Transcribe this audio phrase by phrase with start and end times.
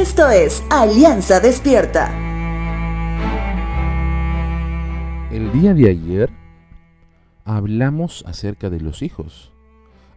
[0.00, 2.08] Esto es Alianza Despierta.
[5.30, 6.30] El día de ayer
[7.44, 9.52] hablamos acerca de los hijos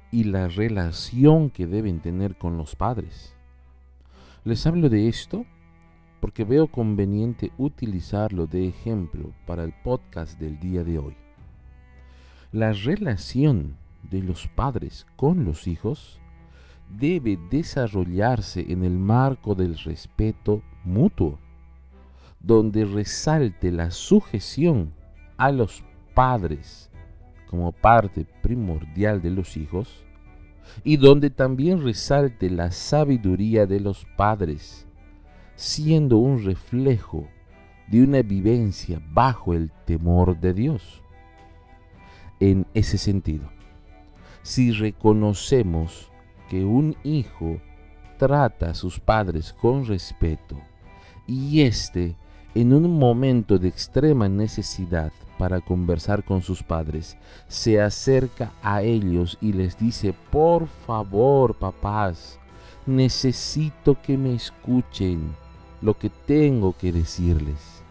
[0.09, 3.35] y la relación que deben tener con los padres.
[4.45, 5.45] Les hablo de esto
[6.21, 11.17] porque veo conveniente utilizarlo de ejemplo para el podcast del día de hoy.
[12.53, 13.75] La relación
[14.09, 16.21] de los padres con los hijos
[16.89, 21.39] debe desarrollarse en el marco del respeto mutuo,
[22.39, 24.93] donde resalte la sujeción
[25.37, 25.83] a los
[26.13, 26.89] padres
[27.49, 30.03] como parte primordial de los hijos
[30.83, 34.87] y donde también resalte la sabiduría de los padres,
[35.55, 37.27] siendo un reflejo
[37.87, 41.01] de una vivencia bajo el temor de Dios.
[42.39, 43.49] En ese sentido,
[44.41, 46.11] si reconocemos
[46.49, 47.59] que un hijo
[48.17, 50.57] trata a sus padres con respeto
[51.27, 52.15] y éste
[52.55, 59.37] en un momento de extrema necesidad para conversar con sus padres, se acerca a ellos
[59.41, 62.39] y les dice, por favor, papás,
[62.85, 65.35] necesito que me escuchen
[65.81, 67.81] lo que tengo que decirles.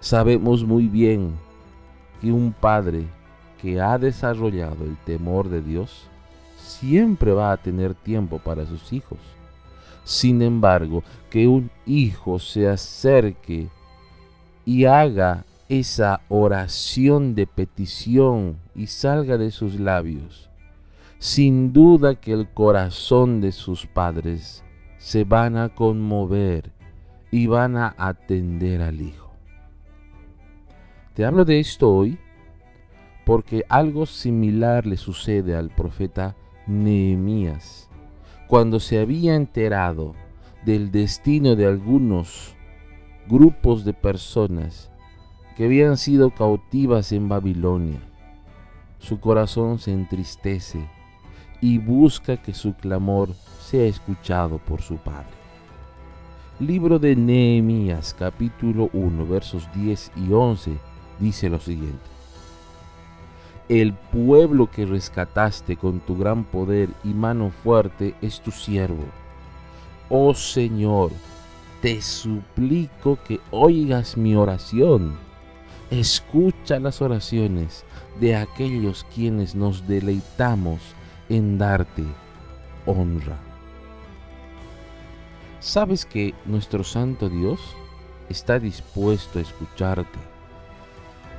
[0.00, 1.34] Sabemos muy bien
[2.20, 3.06] que un padre
[3.62, 6.09] que ha desarrollado el temor de Dios
[6.60, 9.18] siempre va a tener tiempo para sus hijos.
[10.04, 13.68] Sin embargo, que un hijo se acerque
[14.64, 20.50] y haga esa oración de petición y salga de sus labios,
[21.18, 24.64] sin duda que el corazón de sus padres
[24.98, 26.72] se van a conmover
[27.30, 29.30] y van a atender al hijo.
[31.14, 32.18] Te hablo de esto hoy
[33.24, 36.34] porque algo similar le sucede al profeta
[36.70, 37.88] Nehemías,
[38.46, 40.14] cuando se había enterado
[40.64, 42.54] del destino de algunos
[43.28, 44.88] grupos de personas
[45.56, 47.98] que habían sido cautivas en Babilonia.
[49.00, 50.88] Su corazón se entristece
[51.60, 55.40] y busca que su clamor sea escuchado por su padre.
[56.60, 60.76] Libro de Nehemías capítulo 1 versos 10 y 11
[61.18, 62.19] dice lo siguiente
[63.70, 69.04] el pueblo que rescataste con tu gran poder y mano fuerte es tu siervo.
[70.08, 71.12] Oh Señor,
[71.80, 75.14] te suplico que oigas mi oración.
[75.88, 77.84] Escucha las oraciones
[78.18, 80.80] de aquellos quienes nos deleitamos
[81.28, 82.02] en darte
[82.86, 83.38] honra.
[85.60, 87.60] ¿Sabes que nuestro Santo Dios
[88.28, 90.18] está dispuesto a escucharte?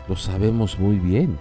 [0.07, 1.37] Lo sabemos muy bien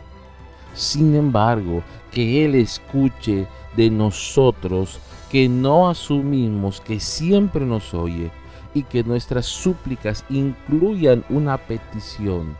[0.75, 5.01] sin embargo, que Él escuche de nosotros
[5.31, 8.31] que no asumimos que siempre nos oye
[8.75, 12.57] y que nuestras súplicas incluyan una petición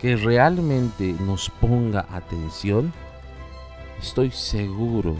[0.00, 2.92] que realmente nos ponga atención,
[4.00, 5.14] estoy seguro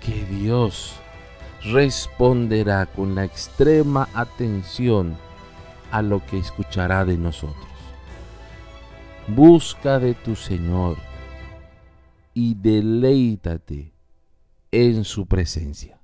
[0.00, 0.96] que Dios
[1.72, 5.16] responderá con la extrema atención
[5.90, 7.56] a lo que escuchará de nosotros.
[9.28, 10.98] Busca de tu Señor
[12.34, 13.94] y deleítate
[14.72, 16.00] en su presencia.